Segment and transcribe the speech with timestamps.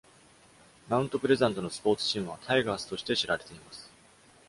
[0.89, 3.91] マウントプレザントのスポーツチームは「タイガース」として知られています。